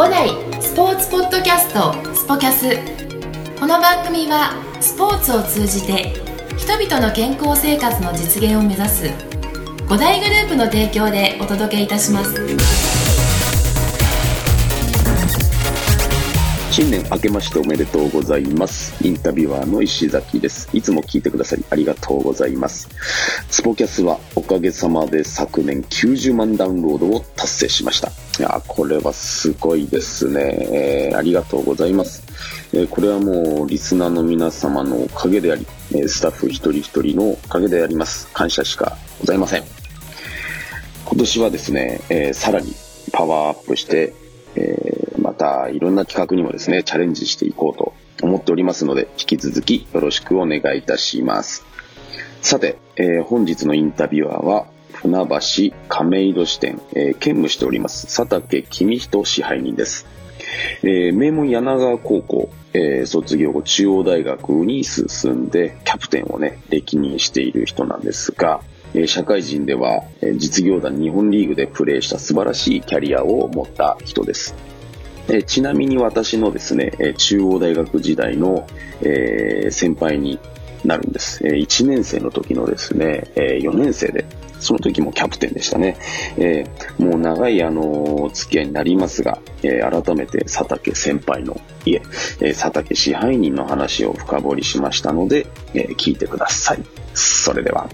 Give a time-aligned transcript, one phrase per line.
[0.00, 0.30] 五代
[0.62, 2.74] スポーツポッドキャストスポキャス。
[3.60, 6.14] この番組はスポーツを通じて
[6.56, 9.10] 人々の健康生活の実現を目指す
[9.90, 12.79] 五大グループの提供でお届けいたします。
[16.70, 18.94] 新年明けましておめでとうございます。
[19.04, 20.68] インタビュアーの石崎です。
[20.72, 22.88] いつも聞いてくださりありがとうございます。
[23.50, 28.08] スポキャスはおかげさまで昨年90万ダウンロードを達成しました。
[28.38, 31.10] いや、これはすごいですね。
[31.10, 32.22] えーありがとうございます。
[32.72, 38.28] えーこれはもうリスナーの皆様のおかげであり、えスタッフ一人一人のおかげであります。
[38.32, 39.64] 感謝しかございません。
[41.04, 42.72] 今年はですね、えーさらに
[43.12, 44.14] パワーアップして、
[44.56, 51.64] えーまたいろんな企画にもですね、チャレンジしていこうと思っておりますので、引き続きよろしくお願いいたします。
[52.40, 60.06] さて、えー本日のインタビュアーは、船橋亀戸支店、えー兼務しております、佐竹公人支配人です。
[60.82, 68.62] えー名門柳川高校、えー卒業後中央大学に進んでキャプテンをね、歴任している人なんですが、
[69.06, 70.02] 社会人では、
[70.36, 74.54] 実業団日本リーグでプレーした素晴らしいキャリアを持った人です。
[75.46, 78.66] ちなみに私のですね、中央大学時代の、
[79.70, 80.38] 先輩に
[80.84, 81.40] なるんです。
[81.44, 84.24] え1年生の時のですね、え4年生で、
[84.58, 85.96] その時もキャプテンでしたね。
[86.98, 92.00] もう長いあの付き合いになりますが、改めて佐竹先輩の家、
[92.40, 95.46] 佐竹支配人の話を深掘りしましたので、
[95.96, 96.82] 聞いてください。
[97.14, 97.88] それでは。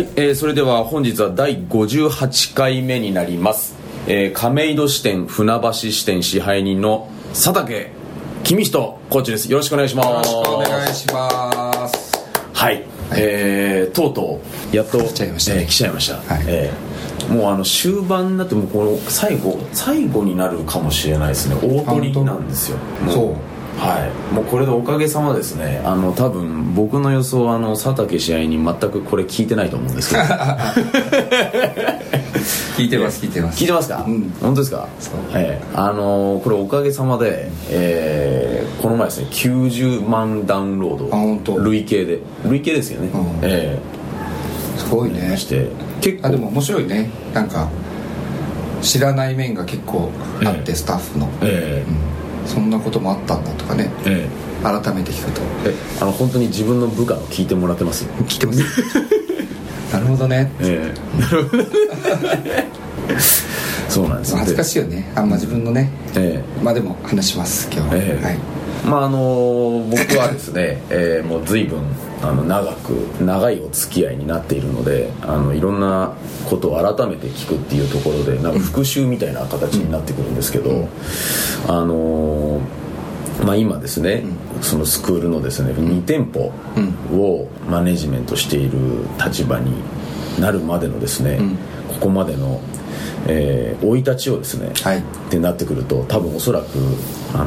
[0.00, 3.74] はい、えーそれでは本日は第58回目になります、
[4.06, 7.92] えー亀戸支店船橋支店支配人の佐竹
[8.42, 9.52] 公人コーチです。
[9.52, 10.08] よろしくお願いします。
[10.08, 10.94] よろしくお願い。
[10.94, 12.18] します
[12.54, 12.82] はい、
[13.14, 14.40] えーとうと
[14.72, 15.60] うやっと来ちゃいましたね。
[15.60, 16.44] えー来ちゃいました、はい。
[16.46, 21.56] えーもうあの終盤になってもうこの最後最後になるかもしれないですね。
[21.56, 22.78] 大取りなんですよ。
[23.04, 24.34] もそうはい。
[24.34, 25.80] もうこれでおかげさまですね。
[25.84, 30.22] あの多分僕の予想はあの佐竹試合に全くこれ聞いてないと思うんですけど。
[32.76, 33.60] 聞いてます聞いてます。
[33.60, 34.30] 聞いてますか、うん。
[34.40, 34.86] 本当ですか？
[34.98, 35.14] そう。
[35.34, 41.16] ええあのーこれおかげさまで、えーこの前ですね90万ダウンロード。
[41.16, 41.58] あ本当。
[41.58, 42.18] 累計で。
[42.46, 43.22] 累計ですよね、うん。
[43.42, 43.78] え
[44.78, 45.30] すごいね。
[45.34, 45.66] えして
[46.00, 46.28] 結構。
[46.28, 47.10] あでも面白いね。
[47.34, 47.68] なんか
[48.82, 50.10] 知らない面が結構
[50.44, 50.74] あって、ええ。
[50.74, 51.84] スタッフの、え。
[51.86, 51.96] うん、
[52.50, 53.90] そんなこともあったんだとかね。
[54.04, 54.62] ええ。
[54.62, 55.40] 改めて聞くと。
[55.64, 55.74] ええ。
[56.00, 58.04] あの本当に自分の部下の聞いてもらってます。
[58.26, 58.60] 聞いてます。
[59.94, 60.50] なるほどね。
[60.60, 61.20] ええ。
[61.20, 61.64] なるほど
[63.88, 65.12] そうなんです恥ずかいしいよね。
[65.14, 65.90] あんま自分のね。
[66.16, 66.62] ええ。
[66.64, 68.24] まあでも話します今日は、ええ。
[68.24, 68.38] はい。
[68.84, 71.80] まああの僕はですね、えーもう随分
[72.22, 72.90] あの長く
[73.22, 76.14] 長いお付き合いになっているのであのいろんな
[76.48, 80.88] ことを改めて聞くっていうところでなんか復習みたいな形になってくるんですけど、
[81.66, 82.60] あの
[83.44, 84.24] まあ、今ですね、
[84.60, 86.52] そのスクールのですね2店舗
[87.10, 88.78] をマネジメントしている
[89.24, 89.72] 立場に
[90.38, 91.56] なるまでのですね、ん。
[91.88, 92.60] ここまでの
[93.26, 94.98] えー生い立ちをですね、はい。
[94.98, 96.66] ってなってくると多分おそらく、
[97.34, 97.46] あの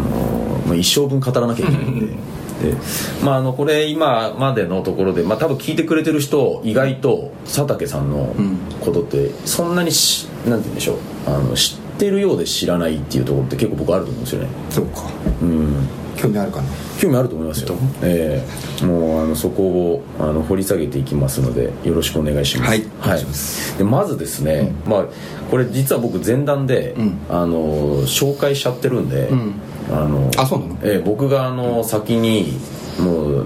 [0.62, 2.16] ーまあ、一生分語らなきゃいけないんで。
[2.62, 2.76] で
[3.24, 8.34] まあ、あのこれ今までのところで、まあ、多分聞いてくれてる人意外と佐竹さんの
[8.82, 10.98] ことってそんなにしなんて言うんでしょう。
[11.26, 14.48] あの知ってるようで知らないっていうところって結構僕あると思うんですよね。
[14.70, 15.04] そうか。
[15.42, 15.88] うん
[16.18, 16.68] 興味あるかな？
[17.00, 18.46] 興味あると思いますよ、え
[18.82, 18.86] え。
[18.86, 22.70] もうあのそこをあの掘り下げていきますのでよろしくお願いします。
[22.70, 25.06] はいお願いでまずですね、まあ、
[25.50, 27.20] これ実は僕前段で、ん。
[27.30, 29.54] あの紹介しちゃってるんで、ん。
[29.92, 30.78] あのあそうなの？
[30.84, 32.54] ええ僕があの先に
[33.00, 33.46] もう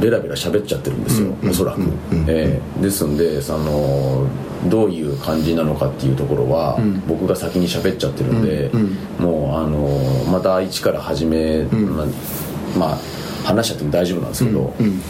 [0.00, 2.24] ベラベラ喋っちゃってるんですよ、うんおそらく、うんうん。
[2.28, 2.82] ええ。
[2.82, 4.26] ですんでその
[4.66, 8.96] どういう感じなのかっていうところは、僕が先に喋っちゃってるんで、うん。
[9.18, 12.06] もうあのまた一から始め、まあ
[12.78, 12.98] まあ
[13.44, 15.00] 話しちゃっても大丈夫なんですけど、うん。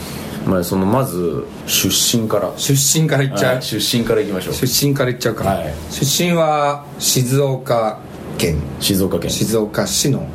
[0.46, 2.52] まあ、そのまず出身から。
[2.56, 3.62] 出身から言っちゃう、はい。
[3.62, 4.54] 出身からいきましょう。
[4.54, 5.74] 出身から言っちゃうか、はい。
[5.90, 7.98] 出身は静岡
[8.38, 8.56] 県。
[8.80, 9.30] 静岡県。
[9.30, 10.26] 静岡市の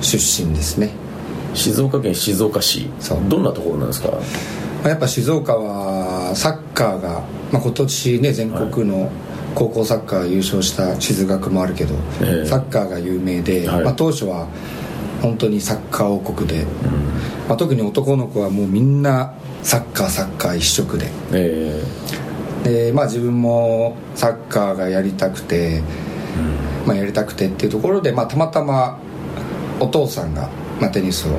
[0.00, 0.90] 出身ですね。
[1.54, 2.88] 静岡県静岡市。
[3.28, 4.10] どんなところなんですか？
[4.10, 4.18] ま
[4.84, 5.99] あやっぱ静岡は
[6.34, 7.22] サッカーが、
[7.52, 9.10] まあ、今年ね全国の
[9.54, 12.46] 高校サッカー優勝した静学もあるけど、ええ。
[12.46, 13.84] サッカーが有名で、はい。
[13.84, 14.48] まあ、当初は
[15.22, 16.64] 本当にサッカー王国で、
[17.48, 21.08] まあ、特に男の子はもうみんなサッカーサッカー一色で。
[21.32, 21.82] え
[22.64, 25.82] でまあ自分もサッカーがやりたくて、
[26.86, 28.98] まあ、やりたくてっていうところで、まあ、たまたま
[29.80, 30.50] お父さんが、
[30.80, 31.32] まあ、テニスを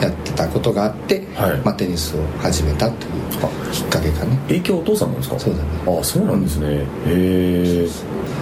[0.00, 1.60] やってたことがあって、はい。
[1.64, 3.12] まあ、テニスを始めたという
[3.72, 4.36] きっかけかね。
[4.48, 5.38] 影響お父さんなんですか？
[5.38, 5.68] そうだね。
[5.86, 7.88] ああそうなんですね、へえ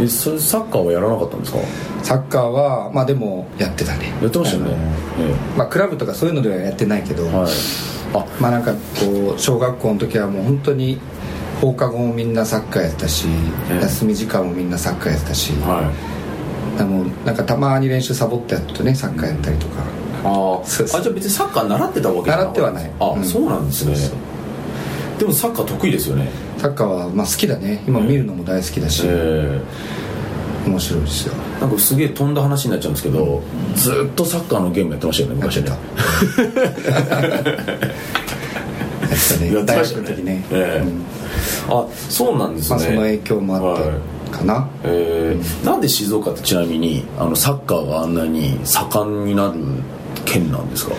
[0.01, 1.59] えそサッカーはやらなかったんですか？
[2.03, 4.13] サッカーはまあでもやってたね。
[4.23, 4.75] やってましたよね。
[4.75, 7.53] あのえまあ、クラブとかそういうのではやってないけど、えはい。
[8.15, 10.99] あまあなんかこう小学校の時はもう本当に
[11.61, 13.27] 放課後もみんなサッカーやったし、
[13.71, 13.81] ええ。
[13.83, 15.91] 休み時間もみんなサッカーやってたし、は
[16.77, 16.79] い。
[16.79, 19.85] でもなんかたまに練習サボってやるとねサッカーやったりとか、
[20.25, 20.67] うあ
[21.03, 22.91] じゃあ別にサッカー習ってたわけじゃ習ってはない。
[23.01, 23.25] あ、うん。
[23.25, 23.95] そうなんですね。
[25.19, 26.31] でもサッカー得意ですよね。
[26.59, 27.83] サッカーはまあ好きだね。
[27.87, 29.61] 今見るのも大好きだし、え
[30.67, 31.35] 面白いですよ。
[31.59, 33.43] えなんかすげえ飛んだ話になっちゃうんですけど、
[33.75, 35.69] ずっとサッカーのゲームやってましたよね昔ね。
[35.69, 35.83] やって
[36.39, 36.63] た。
[40.23, 40.45] ね。
[41.69, 49.55] あそうなんですね、まあ、その影響もあってかな、えーなんで静岡ってちなみにあのサッカーがあんなに盛んになる
[50.25, 50.95] 県なんですか？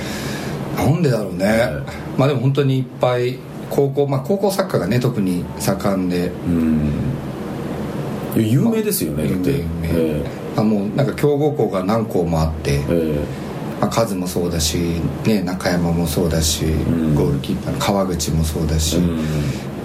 [0.77, 1.81] なんでだろうね、え
[2.17, 3.37] まあでも本当にいっぱい
[3.69, 6.27] 高校まあ高校サッカーがね特に盛んで。
[6.27, 6.91] うん。
[8.35, 9.51] 有名ですよね、だって。
[9.51, 9.63] 有名。
[9.91, 10.25] え
[10.55, 13.19] あもうなんか強豪校が何校もあって、ええ。
[13.79, 14.77] まあ、カズもそうだし、
[15.23, 17.13] ね、中山もそうだし、ん。
[17.13, 19.19] ゴールキーパーの川口もそうだし、えうん。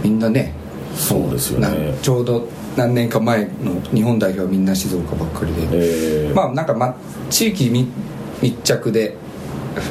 [0.02, 0.54] みんなね
[0.94, 1.94] そうですよね。
[2.00, 6.32] ちょうど何年か前の日本代表はみんな静岡ばっかりで、ええ。
[6.34, 6.96] まあなんか、ま、
[7.28, 7.86] 地域密
[8.40, 9.14] 密着で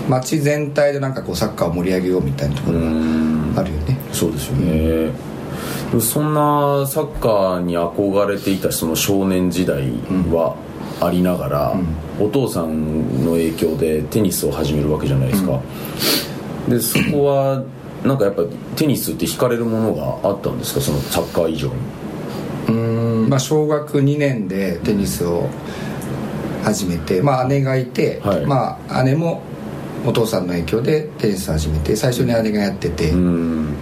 [0.09, 3.97] 街全体でなんかこうサッカーを盛り上げようみたいなところうんがあるよね。
[4.13, 5.11] そうですよね、
[5.99, 9.91] そんなサッカーに憧れていたその少年時代
[10.31, 10.55] は
[11.01, 11.75] ありながら、
[12.19, 15.59] お父さんの影響でテニスを始めるわけじゃないですか、
[16.67, 17.63] でそこは
[18.03, 18.43] なんかやっぱ
[18.75, 20.81] テニスって惹かれるものがあったんですか？
[20.81, 21.73] そのサッカー以上に。
[22.69, 22.71] う
[23.25, 23.29] ん。
[23.29, 25.49] まあ小学2年でテニスを
[26.63, 28.45] 始めて、まあ姉がいて、はい。
[28.45, 29.41] まあ姉も
[30.05, 33.75] お父さんの影響でテニスを始めて最初に姉がやってて、うん。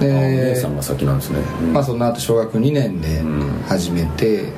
[0.00, 1.72] お姉でさんが先なんですね、うん。
[1.72, 3.62] まあ、その後小学2年でうん。
[3.66, 4.52] 始めて、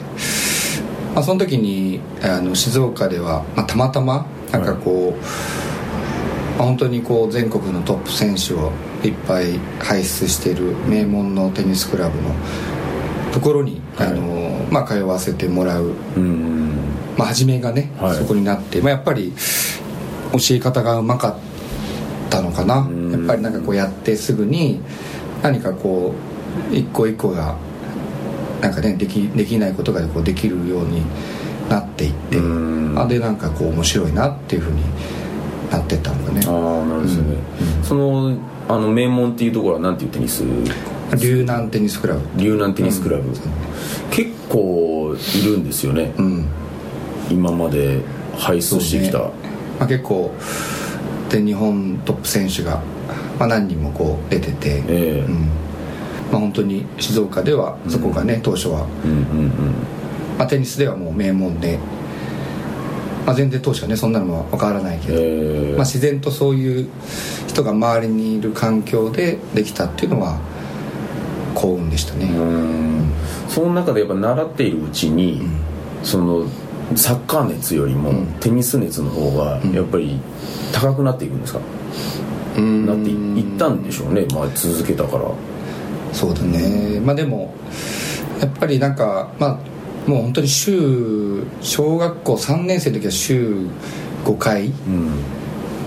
[1.15, 5.21] まあ、その時にあの静岡では、まあ、たまたまなんかこう、
[6.59, 8.73] まあ本当にこう全国のトップ選手を
[9.05, 12.35] いっぱい輩出している名門のテニスクラブの
[13.33, 14.09] ところに、はい。
[14.09, 16.73] あのまあ、通わせてもらう、うん
[17.17, 18.17] まあ、初めがね、はい。
[18.17, 19.33] そこになって、まあ、やっぱり
[20.32, 21.34] 教え方がうまかっ
[22.30, 22.78] たのかな。
[22.78, 23.12] うん。
[23.12, 24.80] やっぱりなんかこうやってすぐに
[25.42, 26.14] 何かこ
[26.70, 27.56] う一個一個が
[28.60, 31.02] なんかねできできないことがこうできるように
[31.69, 32.98] なっていってうん。
[32.98, 34.82] あでなんかこう面白いなっていうふうに
[35.70, 36.40] なってったんだね。
[36.46, 37.36] ああなるほどですよね、
[37.82, 38.36] その
[38.69, 40.42] あの名門っていうところはなんていうテニス
[41.20, 42.20] 龍南テニスクラブ。
[42.36, 43.30] 龍南テニスクラブ、
[44.10, 46.46] 結構いるんですよね、うん。
[47.30, 48.00] 今まで
[48.36, 49.25] 輩出してきた、ね
[49.78, 50.34] まあ、結構
[51.30, 52.82] で日本トップ選手が、
[53.38, 55.20] まあ、何人もこう出てて、ええ。
[55.20, 55.48] うん。
[56.30, 59.52] まあ、本当に静岡ではそこがね、当初は、うんうん
[60.38, 61.78] まあ、テニスではもう名門で、
[63.26, 65.72] まあ、全然当初はねそんなのも分からないけど、うんええ。
[65.72, 66.88] まあ、自然とそういう
[67.46, 70.38] 人が周りにいる環境でできたっていうのは
[71.54, 73.12] 幸運でしたね、うん。
[73.48, 75.42] その中でやっぱ習っているうちに、
[76.02, 76.46] その
[76.96, 78.26] サッカー熱よりもうん。
[78.40, 80.20] テニス熱の方がやっぱり
[80.73, 81.61] 高くなっていくんですか、
[82.56, 82.87] うん。
[82.87, 85.31] なっていいったんでしょうね、まあ、続けたから。
[86.12, 87.52] そうだね、まあでも
[88.40, 89.61] やっぱりなんかま
[90.07, 93.66] あもう本当に週小学校3年生の時は週
[94.25, 95.11] 5回、うん。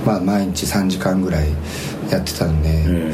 [0.05, 1.47] まあ、毎日3時間ぐらい
[2.11, 3.13] やってたんで、え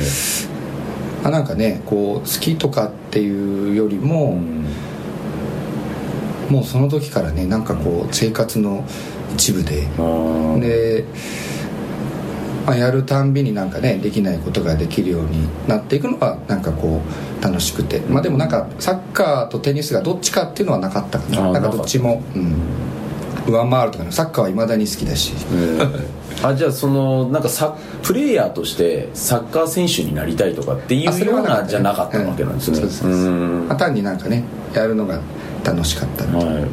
[1.21, 4.65] まあ、なんかねこう好きとかっていうよりえも、うん
[6.49, 8.85] もうその時からねなんかこう生活の
[9.33, 9.81] 一部で
[10.59, 11.05] で、
[12.65, 17.01] まあ、やるたんびになんかねできないことができるようになっていくのがなんかこ
[17.39, 17.99] う楽しくて。
[18.01, 21.51] まあでもなんかサッカーとテニスがどっちかっていうのはなかったかな。
[21.51, 22.55] なんかどっちも、うん、
[23.47, 25.33] 上回るとかねサッカーはいまだに好きだし。
[25.53, 25.77] え
[26.13, 32.89] えあじゃあそのなんかサプレイヤーとしてサッカー選手になりたいとかっていうようなじゃなかったわけなんですね、うん。
[32.89, 33.67] そうそうそううん。
[33.67, 35.19] まあ単になんかねやるのが
[35.71, 36.49] 楽しかったみたい。
[36.49, 36.69] なはい、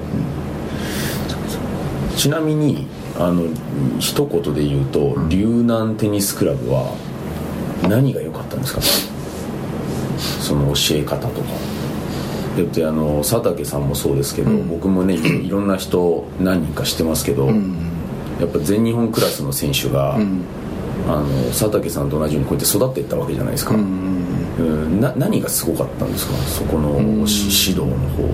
[2.17, 2.87] ちなみに
[3.19, 3.45] あの
[3.99, 6.95] 一言で言うと龍南テニスクラブは
[7.89, 8.81] 何が良かったんですか？
[10.41, 11.49] その教え方とか。
[12.57, 17.77] でであの佐竹さんもそうですけど、僕もねいろんな人何人か知ってますけど、うん。
[18.41, 20.43] やっぱ全日本クラスの選手が、うん。
[21.07, 24.44] あの佐竹さんと同じようにこうやって育っていったわけじゃないですか、うんうん
[25.01, 26.35] な何がすごかったんですか？
[26.45, 28.33] そこのし指導の方法っ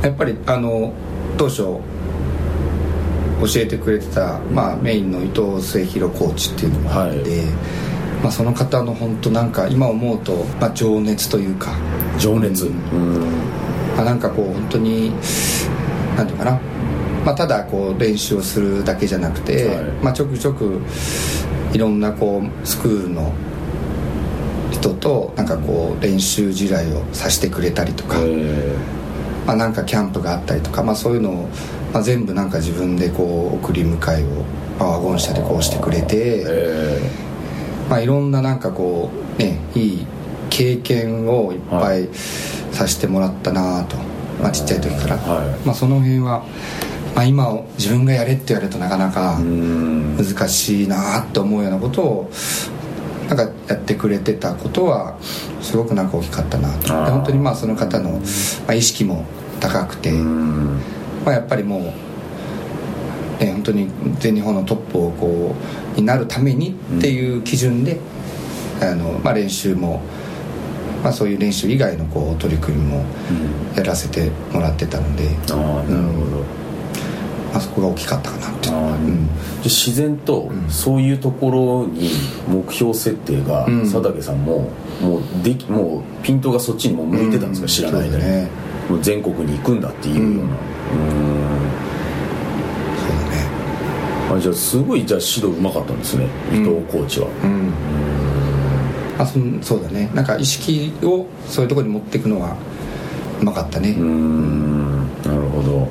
[0.00, 0.06] て。
[0.06, 0.92] やっぱりあの
[1.38, 1.82] 当初教
[3.56, 7.28] えてくれてた、まあ、メインの伊藤末広コーチっていうのもあって、はい。
[8.22, 11.74] まあ、その方の本当なんか今思うと、まあ、情熱というか、
[12.18, 12.66] 情熱。
[12.66, 12.72] うん。
[12.72, 13.20] うん。
[13.96, 15.10] まあ、なんかこう本当に
[16.16, 16.60] なんていうかな、
[17.24, 19.84] まあ、ただこう練習をするだけじゃなくて、はい。
[20.02, 20.80] まあ、ちょくちょく
[21.72, 23.32] いろんなこうスクールの
[24.82, 28.76] 人となんかこう練習試合をさせてくれたりとか、え
[29.46, 31.48] まあ、なんかキャンプがあったりとか、まあ、そういうのを、
[31.92, 34.44] まあ、全部なんか自分でこう送り迎えを、
[34.78, 37.00] まあ、ワゴン車でこうしてくれーて、え
[37.88, 40.06] まあ、いろんななんかこうねいい
[40.50, 42.08] 経験をいっぱい
[42.72, 43.96] させてもらったなと、
[44.40, 45.66] まあ、ちっちゃい時から、はい。
[45.66, 46.44] まあ、その辺は、
[47.14, 52.30] まあ、今自分がやれって言われるとなかなか難しいなと思うようなことを
[53.34, 55.16] なんかやってくれてたことは
[55.62, 56.92] すごくなんか大きかったなと。
[56.92, 58.18] 本当にまあその方の、ま
[58.68, 59.24] あ、意識も
[59.58, 60.80] 高くて、うん。
[61.24, 65.54] まあ、やっぱりもう、ね、本当に全日本のトップをこ
[65.96, 67.98] うになるためにっていう基準で、
[68.82, 70.02] あのまあ、練習も、
[71.02, 73.04] まあ、そういう練習以外のこう取り組みも
[73.74, 75.56] やらせてもらってたので、ああ
[75.90, 76.44] なるほど、ま
[77.54, 78.74] あ、そこが大きかったかなっていう。
[78.74, 79.28] ん。
[79.64, 82.10] 自然とそういうところに
[82.48, 83.80] 目標設定がうん。
[83.82, 87.68] 佐竹さんももうできもうピントがそっちにもう向いてたんですか、うん。
[87.68, 88.48] 知らない間に、そうだね。
[88.88, 90.30] もう全国に行くんだっていうような。
[90.32, 90.48] うん。
[92.98, 93.46] そうだね。
[94.34, 96.26] あじゃあすごいじゃあ指導うまかったんですね。
[96.52, 97.72] 伊藤コーチは、うん。
[99.18, 100.10] あそんそうだね。
[100.14, 102.56] なんか意識をそういうところに持っていくのは
[103.40, 103.90] うまかったね。
[103.90, 104.82] うーん。
[105.24, 105.88] なるほど、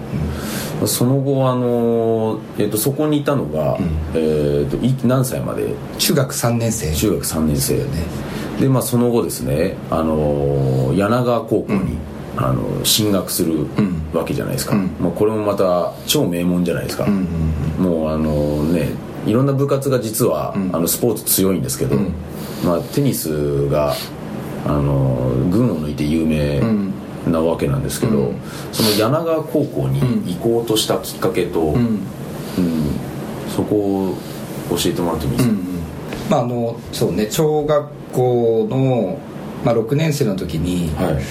[0.87, 3.89] その後あの、えっとそこにいたのが、ん。
[4.15, 5.73] えっとい何歳まで？
[5.97, 6.93] 中学3年生。
[6.95, 7.77] 中学3年生。
[7.77, 7.83] ね。
[8.59, 11.97] でまあその後ですねあの柳川高校に、
[12.37, 14.11] あの進学するん。
[14.13, 14.91] わけじゃないですか、うん。
[14.99, 17.27] まあ、これもまた超名門じゃないですか、うん
[17.79, 18.89] うんもうあのね
[19.25, 20.75] いろんな部活が実は、ん。
[20.75, 22.13] あのスポーツ強いんですけど、うん。
[22.65, 23.93] まあ、テニスが
[24.65, 26.93] あの群を抜いて有名うん
[27.27, 28.35] なわけなんですけど、うん。
[28.71, 30.01] その柳川高校に
[30.35, 31.77] 行こうとしたきっかけと、うん。
[31.77, 32.01] うん。
[33.55, 34.17] そこを
[34.69, 35.55] 教えてもらってもいいですか、
[36.29, 39.19] まああのそうね小学校の、
[39.65, 41.23] まあ、6年生の時に、はい。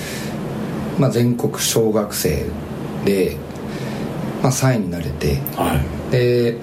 [1.00, 2.44] まあ、全国小学生
[3.06, 3.36] で、
[4.42, 6.12] まあ、3位になれてはい。
[6.12, 6.58] で、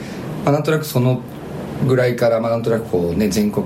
[0.45, 1.21] まあ、なんとなくその
[1.87, 3.65] ぐらいから、まあ、なんとなくこうね全国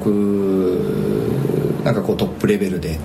[1.84, 3.00] なんかこうトップレベルではい。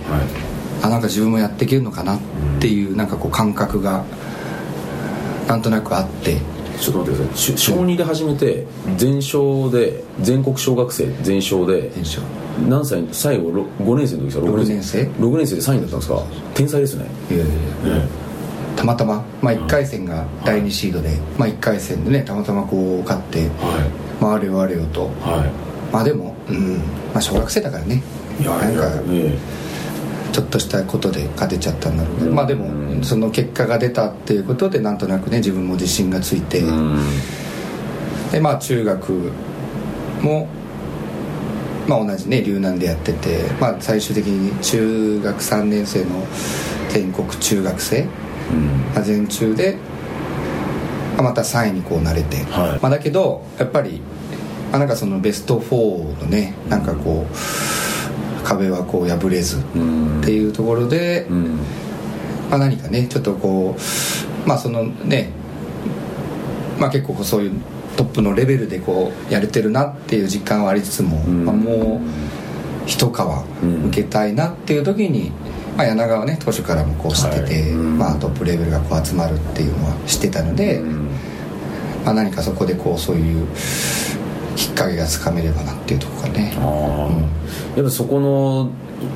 [0.83, 2.21] あなんか自分もやっていけるのかなっ
[2.61, 4.05] ていうなんかこう感覚が
[5.49, 6.37] なんとなくあって。
[6.79, 7.39] ちょっと待ってください。
[7.39, 8.67] し小2で始めて
[8.99, 11.91] 全勝で全国小学生全勝で
[12.69, 16.23] 何歳最後ろ5年生の時ですか六年生？6年生で3位だったんですか？
[16.53, 17.07] 天才ですね。
[17.31, 18.07] いやいやいや。
[18.77, 25.05] たまたま、まあ、1回戦が第2シードで、まあ、1回戦でねたまたまこう勝ってはまああれよあれよと。
[25.05, 25.05] い。
[25.23, 25.51] は
[25.91, 26.75] まあでもうん。
[27.15, 28.03] まあ小学生だからね。
[28.39, 29.35] いいやなんかえ
[30.37, 36.61] ちょっとしたことで勝てちゃったんだろうけまあでもその結果が出たっていうことでなんとなくね自分も自信がついて、
[38.33, 39.33] でまあ中学
[40.21, 40.47] も
[41.89, 46.27] まあ同じね留南でやってて、まあ、最終的に中学3年生の
[46.91, 48.09] 全国中学生うん。
[48.95, 49.79] まあ全中で、
[51.15, 52.81] まあ、また3位にこうなれて、はい。
[52.83, 54.03] まあ、だけどやっぱり、
[54.71, 57.86] まあ、なんかそのベスト4のねなんかこう
[58.47, 61.57] 壁はこう破れずうんっていうところで、うん
[62.49, 65.31] まあ、何かねちょっとこうまあそのね
[66.79, 67.61] まあ結構そういう
[67.97, 71.45] トップのレベルでこうやれてるなっていう実感はありつつも、ん。
[71.45, 72.01] まあ、もう
[72.87, 73.21] 一皮
[73.63, 75.33] うん受けたいなっていう時に、
[75.77, 77.71] まあ、柳川ね当初からもこう知ってて、はい。
[77.71, 77.99] うん。
[77.99, 81.09] まあ、トップレベルがこう集まるっていうのは知ってたので、うん。
[82.05, 83.47] まあ、何かそこでこうそういう
[84.57, 86.55] きっかけがつかめればなっていうところがね。
[86.59, 88.71] ああ、やっぱそこの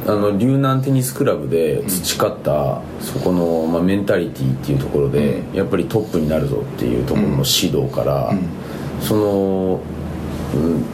[0.06, 8.60] あの龍南テニスクラブで培った、そこの、まあ、メンタリティーっていうところで、やっぱりトップになるぞっていうところの指導から、うん。
[9.00, 9.80] その、
[10.54, 10.84] うん、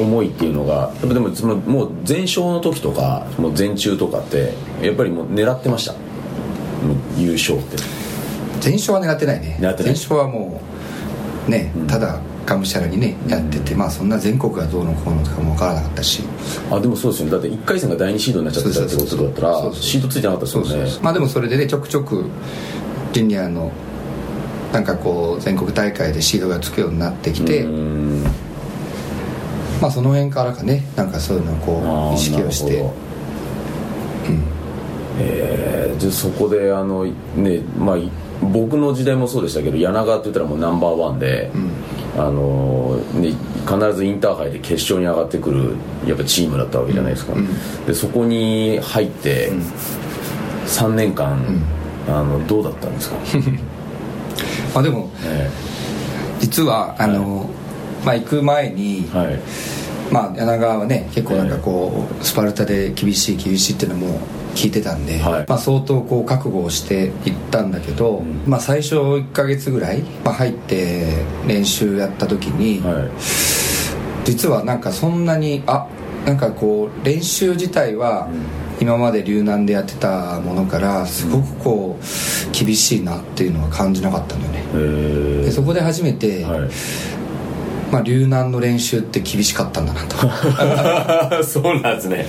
[0.00, 5.94] 思いっていうのがやっぱでもそのもう前勝の時とかもう前中とかってやっぱりもう狙ってました。
[7.16, 7.76] 優勝って。
[8.60, 9.58] 全勝は狙ってないね。
[9.60, 9.94] 狙ってない。
[9.94, 10.60] 全勝はも
[11.46, 11.86] うね、うん。
[11.86, 16.22] ただがむしゃらにねやってて、まあそんな全国がどうのこうのとかも分からなかったし。
[16.70, 17.32] あでもそうですよね。
[17.32, 20.76] だって1回戦が第2シードになっちゃってたってことだったらシードついてなかったですそうもんね。
[20.76, 22.24] そうそうまあでもそれでねちょくちょく
[23.12, 23.70] ジュニアの
[24.72, 28.24] なんかこう全国大会でシードがつくようになってきて、うん。
[29.80, 32.84] まあその辺からかねなんかそういうのをこう意識をして。
[35.18, 35.72] えー
[36.02, 37.04] でそこであの
[37.36, 38.10] ねまあい
[38.42, 41.52] 僕の時代もそうでしたけど柳川って言ったらもうナンバーワンで、
[42.16, 43.32] あのね、
[43.66, 45.74] 必ずインターハイで決勝に上がってくる
[46.06, 47.32] やっぱチームだったわけじゃないですか、
[47.86, 49.50] でそこに入って
[50.66, 51.38] 3年間、
[52.08, 53.16] あのどうだったんですか？
[54.74, 55.48] ま あでもえ
[56.40, 57.48] 実はあの、
[58.04, 59.40] まあ行く前に、えはい。
[60.10, 64.20] まあ柳川はね結構なんかこうスパルタで厳しい厳しいっていうのも
[64.54, 65.46] 聞いてたんで、はい。
[65.48, 73.10] まあ、相当こう覚悟をしていったんだけど、まあ、最初1ヶ月ぐらい、まあ、入って練習やった時に、はい。
[74.24, 75.88] 実はなんかそんなにあ
[76.26, 78.28] なんかこう練習自体は
[78.80, 84.64] 今まで留南でやってたものからすごくこう厳しいなっていうのは感じなかったんだよね。
[84.74, 86.70] えでそこで初めて、えはい。
[87.90, 91.44] まあ、留南の練習って厳しかったんだなと。
[91.44, 92.26] そうなんですね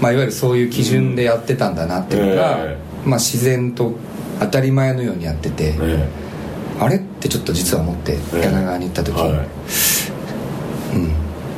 [0.00, 3.94] まあいわゆるそういう基準でやってたんだなっていうのが、えまあ、自然と
[4.40, 6.08] 当たり前のようにやってて、え
[6.80, 9.32] あれってちょっと実は思ってえ柳川に行った時、えはい。
[10.96, 11.12] うん、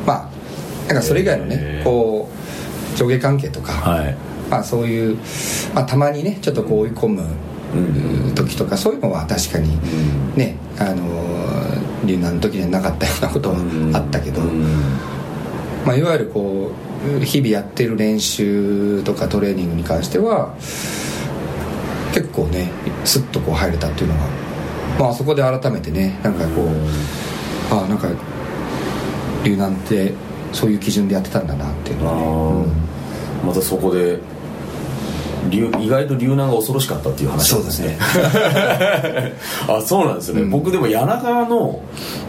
[0.05, 1.85] まあなんかそれ以外のね、ええ。
[1.85, 2.29] こ
[2.95, 4.17] う上下関係とか、はい。
[4.51, 5.17] まあ、そういう、
[5.75, 7.25] まあ、たまにねちょっとこう追い込む
[7.75, 8.35] うん。
[8.35, 9.79] 時とかそういうのは確かに
[10.37, 11.07] ねあの
[12.05, 13.57] 留南の時にはなかったようなことは
[13.95, 14.65] あったけど、うん。
[15.87, 16.92] まあ、いわゆるこう
[17.25, 20.55] 日々やってる練習とかトレーニングに関しては
[22.15, 22.71] 結構ね
[23.05, 24.21] スッとこう入れたっていうのが、
[24.99, 28.09] まあそこで改めてねなんかこう、ああなんか
[29.45, 30.13] 留南って
[30.53, 32.71] そういう基準でやってたんだなっていうのはね、
[33.43, 33.47] あー。
[33.47, 34.21] またそこで
[35.51, 37.99] 流意外と流南が恐ろしかったっていう話そうですね。
[39.69, 40.51] あそうなんですね、うん。
[40.51, 41.81] 僕でも柳川の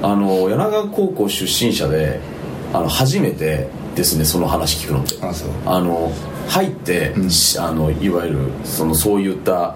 [0.02, 2.20] あの柳川高校出身者で
[2.74, 5.16] あの初めてですねその話聞くのって
[5.66, 6.12] あの
[6.48, 7.30] 入って、うん。
[7.30, 9.76] しあのいわゆるそのそういった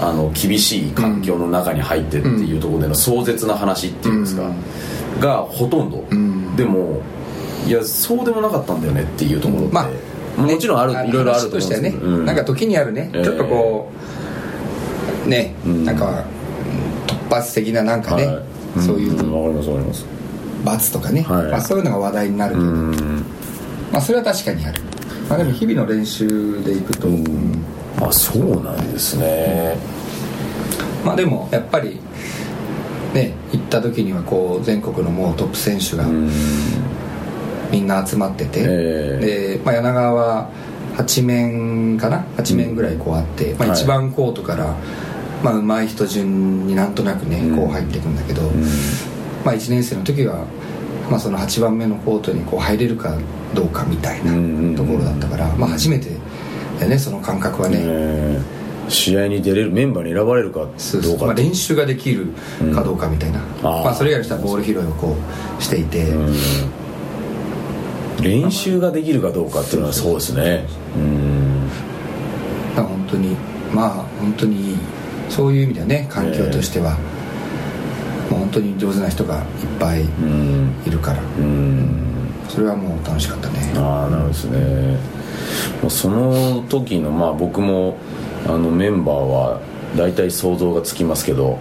[0.00, 4.50] あの厳しい環境の中に入ってっていうところでの壮絶な話っていうんですか、
[5.20, 6.56] がほとんど、ん。
[6.56, 7.00] でも
[7.66, 12.24] いやそうでもなかったんだよねっていうところって、まあもちろんあるねいろいろあると思うん話としてはね、ですけど、うん。
[12.24, 13.24] なんか時にあるね、ええ。
[13.24, 13.92] ちょっとこ
[15.26, 15.84] うね、ん。
[15.84, 16.14] なんかうん
[17.06, 18.80] 突発的ななんかね、はい。
[18.80, 20.06] そういうんわかりますわかります。
[20.64, 21.50] 罰とかね、はい。
[21.50, 23.24] まあ、そういうのが話題になるけど、うん
[23.92, 24.80] まあそれは確かにある、
[25.28, 27.08] まあ、でも日々の練習でいくと、
[28.00, 29.76] あそうなんですね。
[31.04, 32.00] まあでもやっぱり
[33.12, 36.30] ね行った時にはこう全国のもうトップ選手がうん。
[37.70, 40.48] みんな集まってて、えで、まあ、柳川は
[40.96, 43.80] 8面かな？8面ぐらいこうあって、まあ、はい。
[43.80, 44.76] 一番コートから、
[45.42, 47.56] まあ、上手い人順になんとなくねうん。
[47.56, 48.42] こう入っていくんだけど、
[49.44, 50.46] まあ、1年生の時は、
[51.10, 53.18] まあ、その8番目のコートにこう入れるか
[53.54, 56.10] どうかみたいなうんところだったから、まあ、初めて
[56.78, 58.38] だよねその感覚はね、え。
[58.60, 61.16] ー試合に出れるメンバーに選ばれるかそうそう。
[61.16, 61.42] まあ、どうかって。
[61.42, 62.34] 練習ができる
[62.74, 63.84] かどうかみたいな、あー。
[63.84, 65.16] まあ、それ以外の人はボール拾いをこ
[65.58, 66.34] うしていて、うん。
[68.22, 70.66] 練習ができるかどうかっていうのはそうですね。
[70.96, 71.68] うん。
[72.76, 73.36] まあ本当に
[73.72, 73.90] まあ
[74.20, 74.76] 本当に
[75.28, 76.98] そういう意味ではね環境としては、
[78.30, 79.44] もう本当に上手な人がいっ
[79.78, 80.74] ぱいうん。
[80.86, 82.03] いるから、うん
[82.48, 83.72] それはもう楽しかったね。
[83.76, 84.98] ああなるほどですね。
[85.82, 87.96] もうその時のまあ僕も
[88.46, 89.60] あのメンバーは
[89.96, 91.58] 大体想像がつきますけど、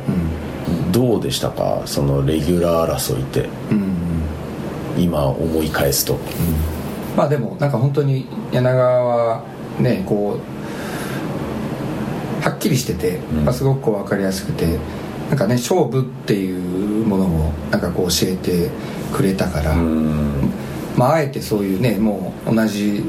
[0.92, 1.84] どうでしたか？
[1.86, 3.50] そのレギュラー争いって。
[3.72, 3.94] うん、うん
[4.96, 6.20] 今思い返すと。
[7.18, 9.44] まあでもなんか本当に柳川は
[9.80, 10.40] ねこ
[12.42, 13.46] うはっきりしてて、うん。
[13.46, 14.78] まあ、すごくこう分かりやすくて
[15.30, 18.70] なんかね勝負っていうものをなんかこう教えて
[19.12, 20.52] くれたから、うん
[20.98, 23.04] まあ、あえてそういうねもう同じ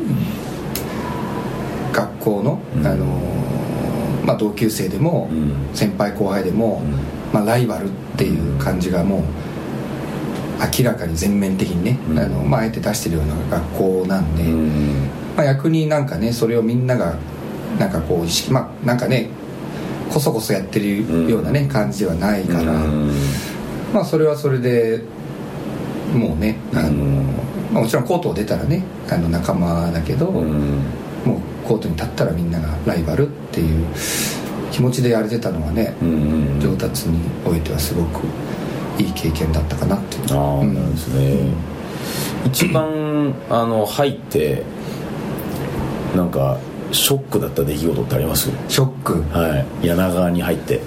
[1.93, 2.87] 学校の、うん。
[2.87, 5.53] あのーまあ、同級生でも、うん。
[5.75, 6.93] 先輩後輩でも、うん。
[7.33, 9.23] まあ、ライバルっていう感じがもう
[10.79, 12.19] 明らかに全面的にね、うん。
[12.19, 15.09] あのまあ、あえて出してるような学校なんで、うん。
[15.37, 17.17] まあ、逆になんかねそれをみんなが
[17.79, 19.29] なんかこう意識まあなんかね
[20.13, 23.13] こそこそやってるようなね、感じではないから、うん。
[23.93, 25.03] まあそれはそれで
[26.15, 30.81] もうねあの、うんまあ、もちろんコートを出たらねあの仲間だけど、うん。
[31.25, 33.87] もうコートに立ったらみんながライバルっていう
[34.71, 38.27] 気持ちでやれてたのはね、うん上達においてはすごく
[38.99, 40.39] いい経験だったかなっていう。
[40.39, 40.91] ああうんなん。
[40.93, 41.49] ですね、
[42.45, 44.63] 一番あの入って
[46.15, 46.59] なんか
[46.93, 48.51] ショックだった出来事ってあります？
[48.69, 49.23] ショック。
[49.37, 49.87] はい。
[49.87, 50.81] 柳川に入って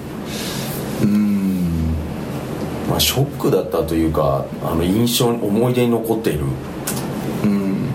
[2.98, 6.44] あショックだったというかあの印象に思い出に残っている。
[7.44, 7.88] うん。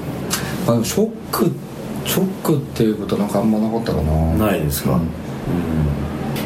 [0.65, 1.51] まあでもショック
[2.05, 4.33] ショックっていうことなんかあんまなかったかな。
[4.47, 4.99] ないですか、うん。
[4.99, 5.07] うん。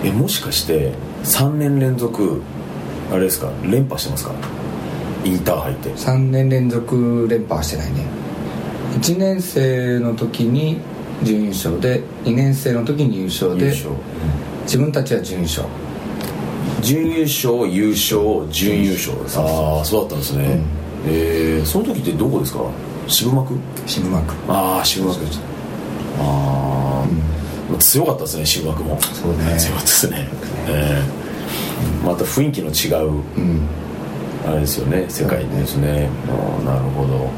[0.03, 0.93] えもしかして
[1.23, 2.41] 3年連続
[3.11, 3.49] あれですか？
[3.63, 4.33] 連覇してますか？
[5.23, 5.89] インターハイって。
[5.91, 8.05] 3年連続連覇はしてないね。
[8.99, 10.79] 1年生の時に
[11.23, 13.73] 準優勝で2年生の時に優勝で
[14.63, 15.67] 自分たちは準優勝
[16.81, 19.39] 準優勝優勝準優勝です。
[19.39, 20.59] ああそうだったんですね、
[21.07, 22.61] えー、その時ってどこですか？
[23.07, 23.55] 渋幕？
[23.85, 24.33] 渋幕。
[24.51, 25.19] ああ渋幕。
[26.19, 27.05] あ
[27.73, 28.99] あ、強かったですね渋幕も。
[29.01, 29.57] そうね。
[29.57, 30.27] 強かったですね。
[30.67, 31.03] え
[32.03, 33.61] えまた雰囲気の違ううん。
[34.45, 36.09] あれですよね世界ですね。
[36.29, 37.29] ああなるほど。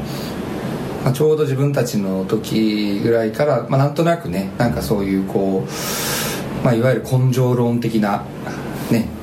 [1.04, 8.24] まあ、ちょうど自分たちの時ぐらいから、まあ、なんとなくねなんかそういうこう、まあ、いわゆる根性論的な、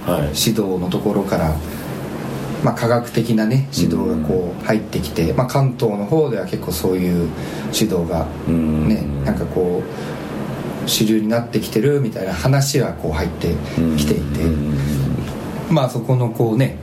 [0.08, 1.56] 指導のところから、
[2.63, 7.30] まあ、科学的なね指導がこう入ってきて、まあ、関東の方では結構そういう
[7.74, 8.88] 指導がうん。
[8.88, 9.84] ねなんかこ
[10.86, 13.50] う主流になってきてるみたいな話はこう入って
[13.98, 14.46] きていて
[15.70, 16.78] まあそこのこうね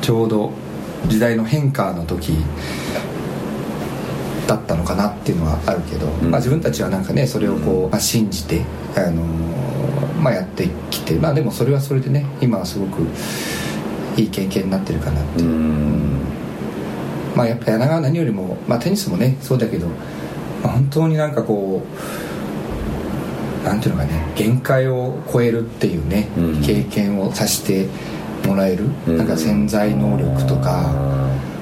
[0.00, 0.52] ちょうど
[1.06, 2.32] 時代の変化の時
[4.46, 6.30] だったのかなっていうのはあるけど、ん。
[6.30, 8.62] まあ、自分たちはなんかねそれをこう、まあ、信じて、
[8.96, 9.62] あのー
[10.22, 10.68] まあ、やって
[11.04, 13.02] きてまあでもそれはそれでね今はすごく
[14.16, 15.42] いい経験になってるかなって
[17.36, 19.94] まあやっぱ柳川は何よりも、まあ、テニスもねそうだけど、ま
[20.64, 26.62] あ、本当になんかこうなんていうのかね限界を超えるっていうね、うん。
[26.62, 27.86] 経験をさせて
[28.46, 29.16] もらえる、うん。
[29.18, 30.90] なんか潜在能力とか、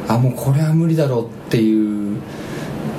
[0.09, 2.20] あもうこれは無理だろうっていう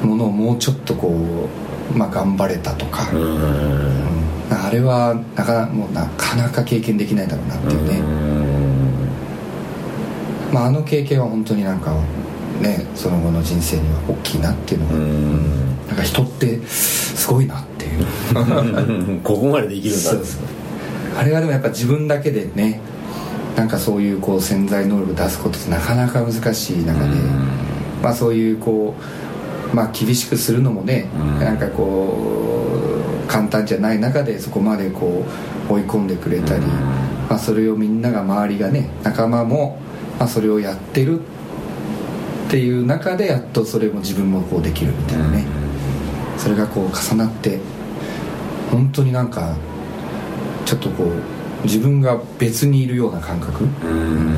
[0.03, 4.15] ものをもうちょっとこう、まあ、頑張れたとか、うん。
[4.15, 4.20] うん
[4.51, 8.01] あれはなかなもうなかなか経験できないだろうなっていうね、
[10.51, 11.93] まあ、あの経験は本当になんか
[12.59, 15.77] ねその後の人生には大きいなっていうのが、うん。
[15.87, 19.19] なんか人ってすごいなっていう。
[19.23, 20.09] ここまでできるんだ。
[20.11, 20.41] そうそう。
[21.17, 22.79] あれはでもやっぱ自分だけでね
[23.55, 27.09] なんかそういうこう潜在能力出すことってなかなか難しい中で、
[28.01, 29.03] まあ、そういうこう、
[29.73, 31.39] まあ、厳しくするのもね、うん。
[31.39, 32.57] なんかこ
[33.25, 35.25] う簡単じゃない中でそこまでこ
[35.69, 36.61] う追い込んでくれたり、
[37.29, 39.79] まあ、それをみんなが周りがね仲間も、
[40.19, 41.23] まあ、それをやってるっ
[42.49, 45.45] ていう中でやっとそれも自分もこうできるみたいなね、
[46.37, 47.59] それがこう重なって
[48.69, 49.55] 本当になんか
[50.65, 53.63] ちょっとこう自分が別にいるような感覚。
[53.63, 54.35] うん。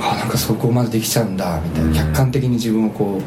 [0.00, 1.94] あなんかそこまでできちゃうんだみたいな、うん。
[1.94, 3.22] 客観的に自分をこう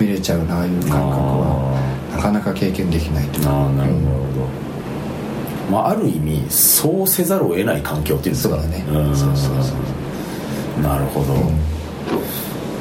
[0.00, 1.80] 見れちゃうなああいう感覚は。
[2.12, 3.44] なかなか経験できないという。
[3.44, 5.72] かああなるほど、うん。
[5.72, 8.56] まあ、ある意味そうせざるを得ない環境っていうんですか。
[8.56, 8.82] そうだね。
[8.82, 9.74] んそうそうそ
[10.78, 11.34] うなるほど、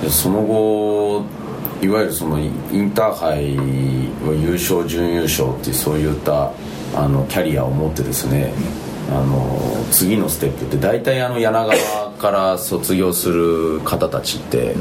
[0.02, 1.26] でその後
[1.82, 3.58] いわゆるそのインターハイ
[4.26, 6.52] は優勝準優勝っていうそういった
[6.96, 8.54] あのキャリアを持ってですね、
[9.12, 14.76] あの次のステップって大体あの柳川から卒業する方たちって、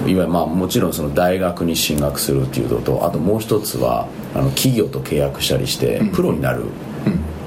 [0.00, 6.64] いわゆるまあもちろんその大学に進学するっていうのとあともう一つはあの企業と契約したりしてプロになる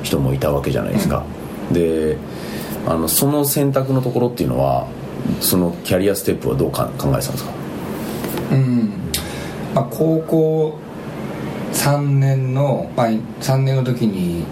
[0.04, 1.24] 人もいたわけじゃないですか、
[1.72, 2.18] で
[2.86, 4.88] あのその選択のところっていうのは
[5.40, 7.52] そのキャリアステップはどうか考えてたんですか？
[8.52, 8.90] うん。
[9.74, 10.78] まあ、高校
[11.74, 14.46] 3年の、まあ、3年の時に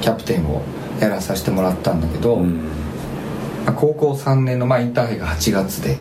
[0.00, 0.62] キャプテンを
[1.00, 2.50] やらさせてもらったんだけど、ま
[3.66, 5.98] あ、高校3年の、まあ、インターハイが8月で、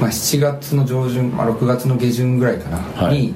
[0.00, 3.18] まあ、7月の上旬、まあ、6月の下旬ぐらいかな、はい。
[3.18, 3.34] に、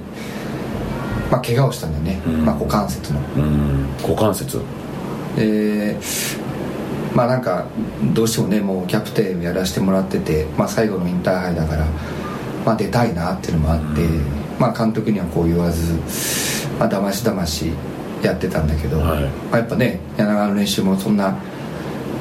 [1.31, 2.45] まあ、怪我をしたんだよね、うん。
[2.45, 3.21] まあ、股関節の。
[3.37, 3.87] うん。
[4.03, 4.61] 股関節？
[5.37, 5.97] で
[7.15, 7.67] まあなんか
[8.13, 11.87] どうしてもねもうキャプテンをやらせてもらってて、まあ、最後のインターハイだから、
[12.67, 14.03] まあ、出たいなっていうのもあって、
[14.59, 15.95] まあ、監督にはこう言わず、
[16.79, 17.73] まあ、だましだまし
[18.23, 19.23] やってたんだけど、はい。
[19.25, 21.37] まあ、やっぱね柳川の練習もそんな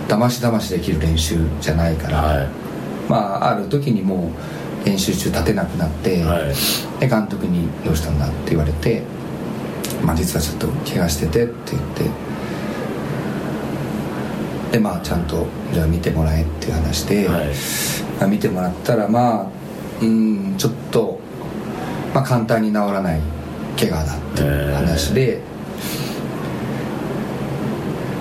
[0.07, 2.49] だましだましできる練習じゃないから、はい
[3.09, 4.31] まあある時にも
[4.83, 6.53] う練習中立てなくなって、はい
[6.99, 9.03] で監督に「どうしたんだ?」って言われて
[10.03, 12.03] 「まあ実はちょっと怪我してて」って言って
[14.71, 17.45] でまあちゃんとじゃあ見てもらえっていう話で、はい
[18.19, 19.45] まあ見てもらったらまあ
[20.01, 21.19] うんちょっと、
[22.13, 23.19] まあ、簡単に治らない
[23.77, 25.39] 怪我だっていう話で、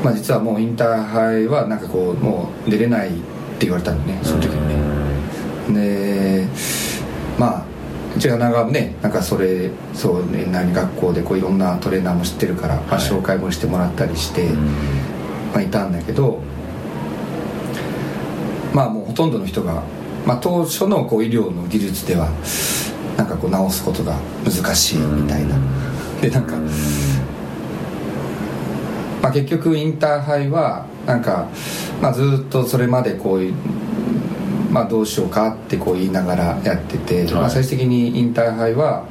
[0.04, 3.10] まあ実はもうインターハイはなんかこうもう出れない
[3.58, 4.68] って言われたんでねその時に
[5.74, 6.44] ね。
[6.44, 6.46] で
[7.38, 7.64] まあ
[8.16, 14.48] うちが長もねなんかそれそうね何学校でこういろんなトレーナーも知ってるから、まあ、はい紹介もしてもらったりして、
[15.52, 16.40] まあ、いたんだけど
[18.72, 19.82] まあもうほとんどの人が、
[20.24, 22.30] まあ、当初のこう医療の技術では
[23.16, 25.56] なんかこう治すことが難しいみたいな。
[26.22, 26.56] でなんか
[29.20, 31.48] まあ、結局インターハイはなんか、
[32.00, 33.54] まあ、ずっとそれまでこういう、
[34.70, 37.34] まあ、どうしようかってこう言いながらやってて、はい。
[37.34, 39.06] まあ、最終的にインターハイは、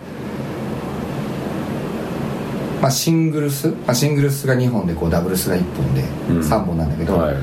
[2.81, 6.39] まあ、シングルス、まあ、シングルスが2本でこうダブルスが1本でうん。
[6.39, 7.35] 3本なんだけど、はい。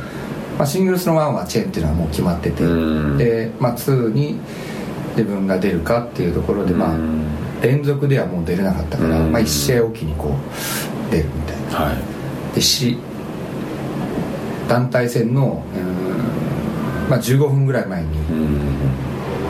[0.58, 3.18] まあ、シングルスの1はチェーンっていうのはもう決まってて、うん。
[3.18, 4.38] で、まあ、2に
[5.10, 7.24] 自分が出るかっていうところで、まあ、うん
[7.64, 9.32] 連続ではもう出れなかったから、うん。
[9.32, 11.86] まあ、1試合おきにこう出るみたいな。
[11.86, 12.54] はい。
[12.54, 12.98] でし
[14.74, 15.62] 団体戦の
[17.08, 18.54] まあ、15分ぐらい前に、うん。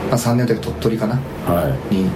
[0.09, 1.15] まあ、3年の時鳥取かな？
[1.45, 1.95] はい。
[1.95, 2.09] に、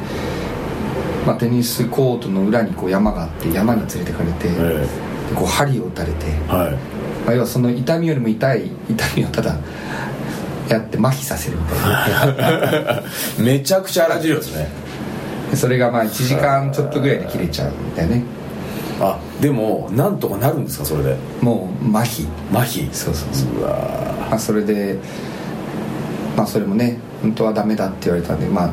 [1.25, 4.87] まあ、テニスコートの裏にこう山があって山に連れてかれて、え
[5.29, 6.73] でこう針を打たれて、えはい。
[7.25, 9.57] まあ、要はその痛みよりも痛い痛みをただ
[10.69, 13.03] やって麻痺させるみたいな。
[13.39, 14.67] めちゃくちゃ荒治療ですね。
[15.51, 18.23] でそれがまあ1時間ちょっとぐらいで切れちゃうんだよね
[18.99, 21.17] あでもなんとかなるんですかそれで？
[21.41, 22.27] もう麻痺。
[22.51, 22.91] 麻痺？
[22.91, 23.59] そうそうそう。
[23.59, 23.69] うわ
[24.29, 24.97] まあ、それで
[26.35, 28.71] まあそれもね本当はダメだって言われたんでまあ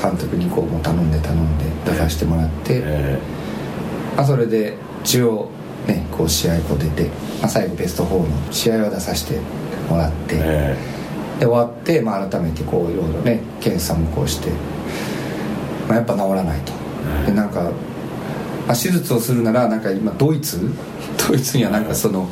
[0.00, 3.18] 監督にこうもう頼んで頼んで出させてもらって、え
[4.16, 5.50] まあ、それで一応
[5.86, 7.04] ねこう試合こう出て、
[7.40, 9.40] まあ、最後ベスト4の試合は出させて
[9.90, 10.76] もらって、え
[11.36, 11.40] え。
[11.40, 14.50] で終わって、まあ、改めてこういろいろね検査もこうして、
[15.88, 16.72] まあ、やっぱ治らないと。
[17.26, 17.70] でなんか、
[18.68, 20.60] まあ、手術をするならなんか今ドイツ？
[21.28, 22.28] ドイツにはなんかその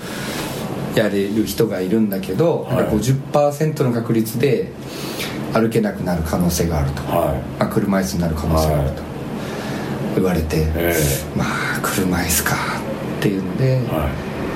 [0.94, 2.76] やれる人がいるんだけど、はい。
[2.76, 4.70] なんか50%の確率で
[5.52, 9.02] 歩けなくなる可能性があると、はまあ、車椅子になる可能性があると
[10.16, 10.66] 言われて、
[11.34, 12.54] まあ車椅子か
[13.18, 13.82] っていうので、えはい。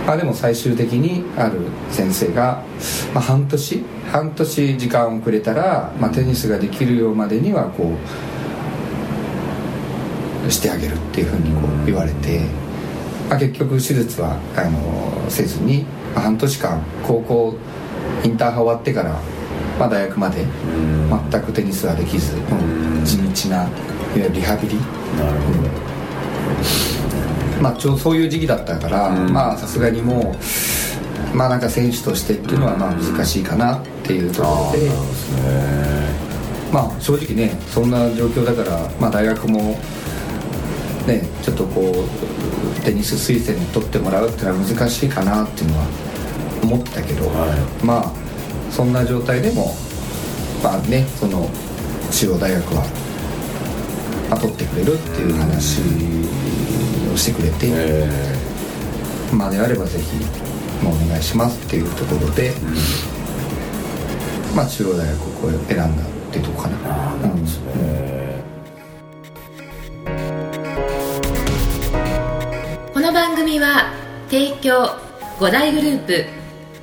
[0.07, 2.63] まあ、でも最終的にある先生が、
[3.15, 3.85] まあ、半年？
[4.11, 8.30] 半年時間をくれたら、まあ、テニスができるようまでにはこう
[10.51, 12.41] してあげるっていうふうにこう言われて、
[13.29, 15.85] まあ、結局手術はあのせずに、
[16.15, 17.57] まあ、半年間高校
[18.25, 19.19] インターハイ終わってから、
[19.79, 21.31] まあ、大学までうん。
[21.31, 22.35] 全くテニスはできず、
[23.05, 23.71] 地道ないわ
[24.15, 24.77] ゆるリハビリ。
[24.77, 25.59] なるほど。
[27.61, 29.33] まあ、ちょそういう時期だったから、うん。
[29.33, 30.37] まあさすがにもう
[31.35, 34.91] まあなんか選手としてっていうのはまあ難しいかなっていうところで、
[36.73, 39.79] まあ正直ねそんな状況だから、まあ、大学も
[41.11, 45.87] ねちょっとこうテニス推薦に取ってもらうっていうのは難しいかなっていうのは
[46.63, 49.75] 思ったけど、はまあそんな状態でも
[50.63, 51.49] まあねその
[52.11, 52.83] 中央大学は、
[54.31, 55.81] まあ、取ってくれるっていう話
[57.13, 57.67] をしてくれて。
[57.71, 58.41] え
[59.33, 60.07] まあであればぜひ
[60.85, 62.53] お願いしますっていうところで、
[64.55, 67.15] まあ中央大学をこう選んだっていうところかな。
[67.15, 67.19] う
[73.51, 73.93] 組は
[74.31, 74.87] 提供
[75.41, 76.25] 五大グループ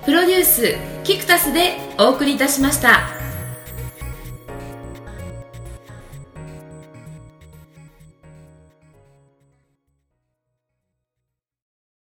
[0.04, 0.76] プロデュース
[1.06, 3.17] キクタスでお送りいたしました。